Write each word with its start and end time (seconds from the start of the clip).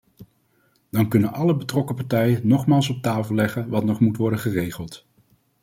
Dan 0.91 1.07
kunnen 1.09 1.33
alle 1.33 1.55
betrokken 1.57 1.95
partijen 1.95 2.47
nogmaals 2.47 2.89
op 2.89 3.01
tafel 3.01 3.35
leggen 3.35 3.69
wat 3.69 3.83
nog 3.85 3.99
moet 3.99 4.17
worden 4.17 4.39
geregeld. 4.39 5.05